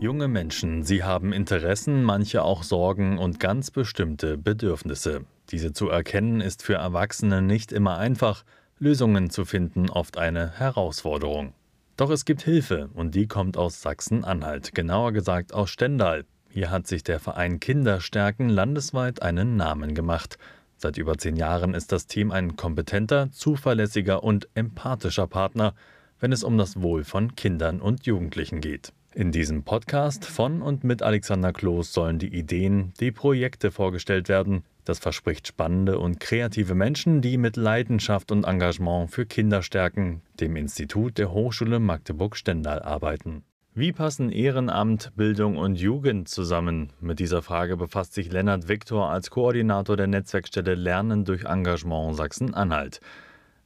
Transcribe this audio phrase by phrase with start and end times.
[0.00, 5.24] Junge Menschen, sie haben Interessen, manche auch Sorgen und ganz bestimmte Bedürfnisse.
[5.50, 8.44] Diese zu erkennen ist für Erwachsene nicht immer einfach,
[8.78, 11.52] Lösungen zu finden oft eine Herausforderung.
[11.96, 16.24] Doch es gibt Hilfe und die kommt aus Sachsen-Anhalt, genauer gesagt aus Stendal.
[16.48, 20.38] Hier hat sich der Verein Kinderstärken landesweit einen Namen gemacht.
[20.76, 25.74] Seit über zehn Jahren ist das Team ein kompetenter, zuverlässiger und empathischer Partner,
[26.20, 28.92] wenn es um das Wohl von Kindern und Jugendlichen geht.
[29.18, 34.62] In diesem Podcast von und mit Alexander Kloß sollen die Ideen, die Projekte vorgestellt werden.
[34.84, 40.54] Das verspricht spannende und kreative Menschen, die mit Leidenschaft und Engagement für Kinder stärken, dem
[40.54, 43.42] Institut der Hochschule Magdeburg-Stendal arbeiten.
[43.74, 46.92] Wie passen Ehrenamt, Bildung und Jugend zusammen?
[47.00, 53.00] Mit dieser Frage befasst sich Lennart Viktor als Koordinator der Netzwerkstelle Lernen durch Engagement Sachsen-Anhalt.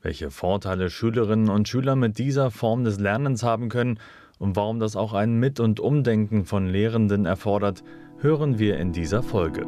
[0.01, 3.99] Welche Vorteile Schülerinnen und Schüler mit dieser Form des Lernens haben können
[4.43, 7.85] und warum das auch ein Mit- und Umdenken von Lehrenden erfordert,
[8.19, 9.65] hören wir in dieser Folge.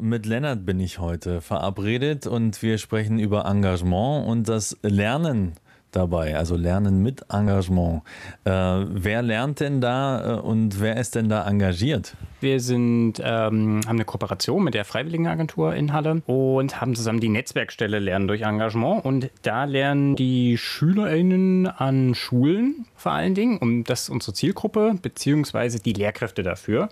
[0.00, 5.52] Mit Lennart bin ich heute verabredet und wir sprechen über Engagement und das Lernen
[5.92, 8.02] dabei, also Lernen mit Engagement.
[8.44, 12.14] Äh, wer lernt denn da äh, und wer ist denn da engagiert?
[12.40, 17.28] Wir sind, ähm, haben eine Kooperation mit der Freiwilligenagentur in Halle und haben zusammen die
[17.28, 19.04] Netzwerkstelle Lernen durch Engagement.
[19.04, 24.94] Und da lernen die SchülerInnen an Schulen vor allen Dingen, um das ist unsere Zielgruppe,
[25.00, 26.88] beziehungsweise die Lehrkräfte dafür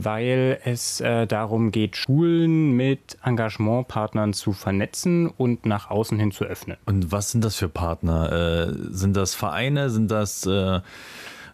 [0.00, 6.44] weil es äh, darum geht, Schulen mit Engagementpartnern zu vernetzen und nach außen hin zu
[6.44, 6.76] öffnen.
[6.86, 8.32] Und was sind das für Partner?
[8.32, 9.90] Äh, sind das Vereine?
[9.90, 10.80] Sind das äh,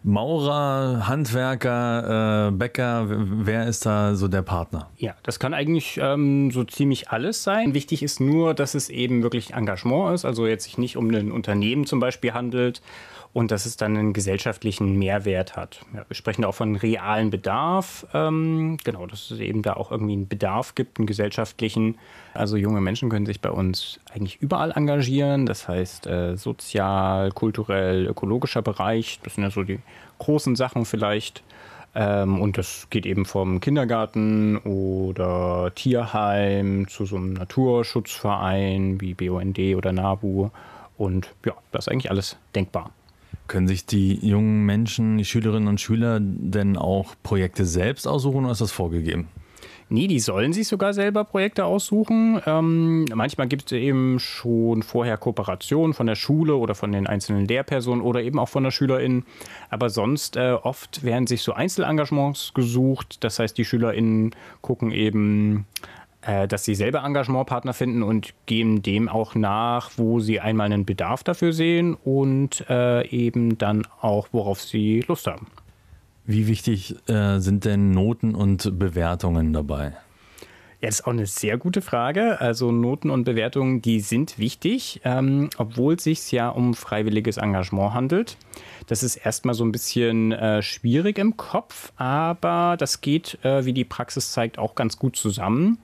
[0.07, 3.07] Maurer, Handwerker, äh, Bäcker?
[3.09, 4.91] Wer ist da so der Partner?
[4.97, 7.73] Ja, das kann eigentlich ähm, so ziemlich alles sein.
[7.73, 11.31] Wichtig ist nur, dass es eben wirklich Engagement ist, also jetzt sich nicht um ein
[11.31, 12.83] Unternehmen zum Beispiel handelt
[13.35, 15.81] und dass es dann einen gesellschaftlichen Mehrwert hat.
[15.93, 18.07] Ja, wir sprechen auch von realen Bedarf.
[18.13, 21.97] Ähm, genau, dass es eben da auch irgendwie einen Bedarf gibt, einen gesellschaftlichen.
[22.33, 25.45] Also junge Menschen können sich bei uns eigentlich überall engagieren.
[25.45, 29.19] Das heißt äh, sozial, kulturell, ökologischer Bereich.
[29.23, 29.79] Das sind ja so die
[30.19, 31.43] großen Sachen vielleicht.
[31.93, 39.59] Ähm, und das geht eben vom Kindergarten oder Tierheim zu so einem Naturschutzverein wie BUND
[39.75, 40.49] oder NABU.
[40.97, 42.91] Und ja, das ist eigentlich alles denkbar.
[43.47, 48.51] Können sich die jungen Menschen, die Schülerinnen und Schüler denn auch Projekte selbst aussuchen oder
[48.51, 49.27] ist das vorgegeben?
[49.87, 52.41] Nee, die sollen sich sogar selber Projekte aussuchen.
[52.47, 57.45] Ähm, manchmal gibt es eben schon vorher Kooperationen von der Schule oder von den einzelnen
[57.45, 59.25] Lehrpersonen oder eben auch von der SchülerInnen.
[59.69, 63.23] Aber sonst äh, oft werden sich so Einzelengagements gesucht.
[63.23, 64.31] Das heißt, die SchülerInnen
[64.61, 65.67] gucken eben,
[66.21, 70.85] äh, dass sie selber Engagementpartner finden und gehen dem auch nach, wo sie einmal einen
[70.85, 75.45] Bedarf dafür sehen und äh, eben dann auch, worauf sie Lust haben.
[76.27, 79.93] Wie wichtig äh, sind denn Noten und Bewertungen dabei?
[80.81, 82.41] Ja, das ist auch eine sehr gute Frage.
[82.41, 87.93] Also Noten und Bewertungen, die sind wichtig, ähm, obwohl es sich ja um freiwilliges Engagement
[87.93, 88.37] handelt.
[88.87, 93.73] Das ist erstmal so ein bisschen äh, schwierig im Kopf, aber das geht, äh, wie
[93.73, 95.77] die Praxis zeigt, auch ganz gut zusammen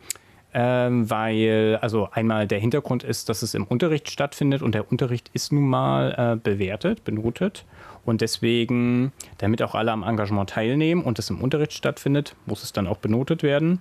[0.54, 5.30] ähm, weil also einmal der Hintergrund ist, dass es im Unterricht stattfindet und der Unterricht
[5.34, 7.66] ist nun mal äh, bewertet, benotet.
[8.04, 12.74] Und deswegen, damit auch alle am Engagement teilnehmen und es im Unterricht stattfindet, muss es
[12.74, 13.80] dann auch benotet werden.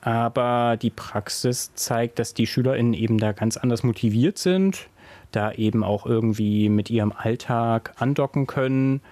[0.00, 4.88] Aber die Praxis zeigt, dass die SchülerInnen eben da ganz anders motiviert sind,
[5.32, 9.02] da eben auch irgendwie mit ihrem Alltag andocken können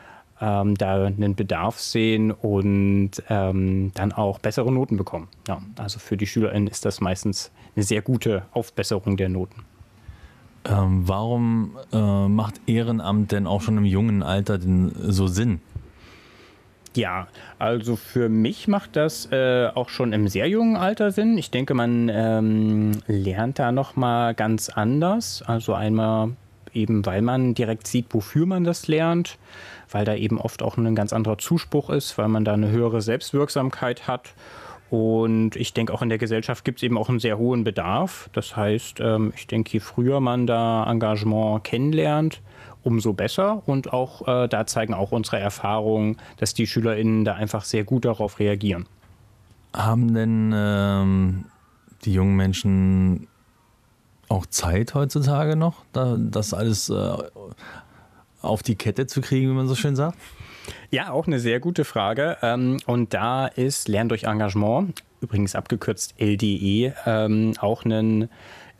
[0.41, 5.29] ähm, da einen Bedarf sehen und ähm, dann auch bessere Noten bekommen.
[5.49, 9.65] Ja, also für die SchülerInnen ist das meistens eine sehr gute Aufbesserung der Noten.
[10.65, 15.61] Ähm, warum äh, macht Ehrenamt denn auch schon im jungen Alter denn so Sinn?
[16.95, 21.37] Ja, also für mich macht das äh, auch schon im sehr jungen Alter Sinn.
[21.37, 25.43] Ich denke, man ähm, lernt da noch mal ganz anders.
[25.47, 26.31] Also einmal
[26.77, 29.39] eben, weil man direkt sieht, wofür man das lernt
[29.91, 33.03] weil da eben oft auch ein ganz anderer Zuspruch ist, weil man da eine höhere
[33.03, 34.34] Selbstwirksamkeit hat.
[34.89, 38.31] Und ich denke, auch in der Gesellschaft gibt es eben auch einen sehr hohen Bedarf.
[38.33, 42.41] Das heißt, ähm, ich denke, je früher man da Engagement kennenlernt,
[42.84, 43.63] umso besser.
[43.67, 48.05] Und auch äh, da zeigen auch unsere Erfahrungen, dass die SchülerInnen da einfach sehr gut
[48.05, 48.87] darauf reagieren.
[49.75, 51.45] Haben denn ähm,
[52.05, 53.27] die jungen Menschen
[54.28, 57.17] auch Zeit heutzutage noch, da, das alles äh,
[58.43, 60.19] auf die Kette zu kriegen, wie man so schön sagt?
[60.91, 62.37] Ja, auch eine sehr gute Frage.
[62.43, 68.28] Ähm, und da ist Lernen durch Engagement, übrigens abgekürzt LDE, ähm, auch ein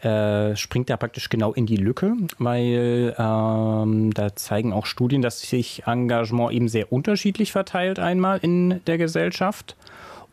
[0.03, 5.41] äh, springt da praktisch genau in die Lücke, weil ähm, da zeigen auch Studien, dass
[5.41, 9.75] sich Engagement eben sehr unterschiedlich verteilt einmal in der Gesellschaft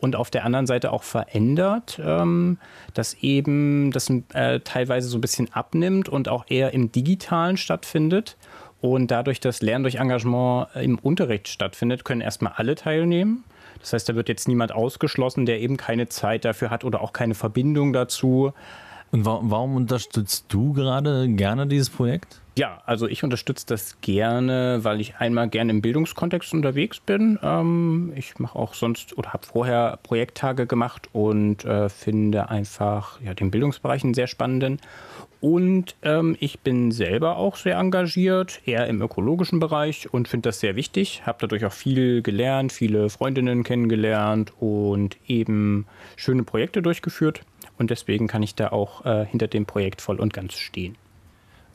[0.03, 2.57] und auf der anderen Seite auch verändert, ähm,
[2.94, 8.35] dass eben das äh, teilweise so ein bisschen abnimmt und auch eher im digitalen stattfindet.
[8.81, 13.45] Und dadurch, dass Lernen durch Engagement im Unterricht stattfindet, können erstmal alle teilnehmen.
[13.79, 17.13] Das heißt, da wird jetzt niemand ausgeschlossen, der eben keine Zeit dafür hat oder auch
[17.13, 18.51] keine Verbindung dazu.
[19.11, 22.41] Und warum unterstützt du gerade gerne dieses Projekt?
[22.55, 27.39] Ja, also ich unterstütze das gerne, weil ich einmal gerne im Bildungskontext unterwegs bin.
[27.41, 33.33] Ähm, ich mache auch sonst oder habe vorher Projekttage gemacht und äh, finde einfach ja,
[33.33, 34.79] den Bildungsbereich einen sehr spannenden.
[35.41, 40.59] Und ähm, ich bin selber auch sehr engagiert, eher im ökologischen Bereich und finde das
[40.59, 41.23] sehr wichtig.
[41.25, 47.41] Habe dadurch auch viel gelernt, viele Freundinnen kennengelernt und eben schöne Projekte durchgeführt.
[47.79, 50.95] Und deswegen kann ich da auch äh, hinter dem Projekt voll und ganz stehen.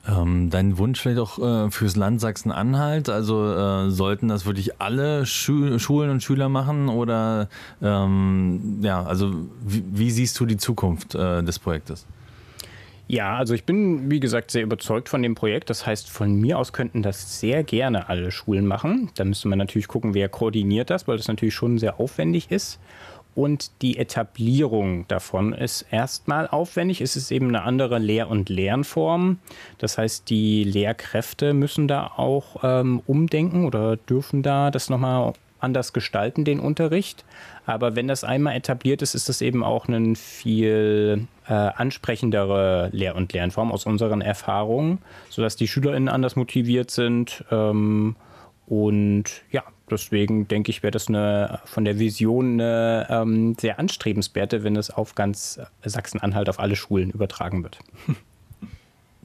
[0.08, 3.08] Ähm, dein Wunsch vielleicht auch äh, fürs Land Sachsen-Anhalt?
[3.08, 6.88] Also äh, sollten das wirklich alle Schu Schulen und Schüler machen?
[6.88, 7.48] Oder
[7.82, 12.06] ähm, ja, also wie, wie, siehst du die Zukunft äh, des Projektes?
[13.06, 15.70] Ja, also ich bin, wie gesagt, sehr überzeugt von dem Projekt.
[15.70, 19.10] Das heißt, von mir aus könnten das sehr gerne alle Schulen machen.
[19.14, 22.78] Da müsste man natürlich gucken, wer koordiniert das, weil das natürlich schon sehr aufwendig ist
[23.34, 27.00] und die Etablierung davon ist erstmal aufwendig.
[27.00, 29.38] Es ist eben eine andere Lehr- und Lernform.
[29.78, 35.92] Das heißt, die Lehrkräfte müssen da auch ähm, umdenken oder dürfen da das nochmal anders
[35.92, 37.24] gestalten, den Unterricht.
[37.66, 43.16] Aber wenn das einmal etabliert ist, ist das eben auch eine viel äh, ansprechendere Lehr-
[43.16, 44.98] und Lernform aus unseren Erfahrungen,
[45.28, 47.44] sodass die SchülerInnen anders motiviert sind.
[47.50, 48.16] Ähm,
[48.68, 54.62] und ja, deswegen denke ich, wäre das eine, von der Vision eine ähm, sehr anstrebenswerte,
[54.62, 57.78] wenn es auf ganz Sachsen-Anhalt auf alle Schulen übertragen wird.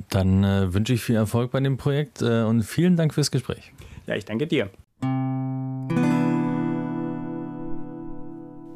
[0.10, 3.74] Dann äh, wünsche ich viel Erfolg bei dem Projekt äh, und vielen Dank fürs Gespräch.
[4.08, 4.70] Ja, ich danke dir.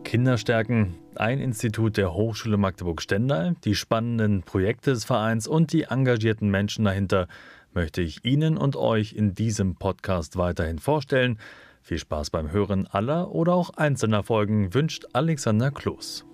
[0.03, 6.85] Kinderstärken, ein Institut der Hochschule Magdeburg-Stendal, die spannenden Projekte des Vereins und die engagierten Menschen
[6.85, 7.27] dahinter
[7.77, 11.37] möchte ich Ihnen und euch in diesem Podcast weiterhin vorstellen.
[11.83, 16.25] Viel Spaß beim Hören aller oder auch einzelner Folgen wünscht Alexander Kloß.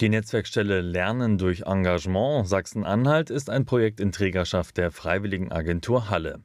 [0.00, 6.38] Die Netzwerkstelle Lernen durch Engagement Sachsen-Anhalt ist ein Projekt in Trägerschaft der Freiwilligen Agentur Halle.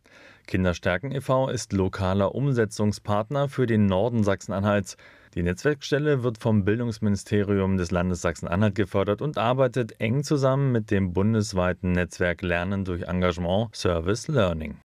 [0.48, 1.50] Kinderstärken e.V.
[1.50, 4.98] ist lokaler Umsetzungspartner für den Norden Sachsen-Anhalts.
[5.36, 11.14] Die Netzwerkstelle wird vom Bildungsministerium des Landes Sachsen-Anhalt gefördert und arbeitet eng zusammen mit dem
[11.14, 14.76] bundesweiten Netzwerk Lernen durch Engagement Service Learning.